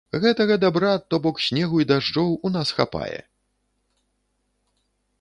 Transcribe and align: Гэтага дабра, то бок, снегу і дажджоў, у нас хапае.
Гэтага 0.21 0.55
дабра, 0.63 0.93
то 1.13 1.19
бок, 1.25 1.43
снегу 1.49 1.83
і 1.85 1.87
дажджоў, 1.93 2.33
у 2.49 2.53
нас 2.57 2.75
хапае. 2.81 3.23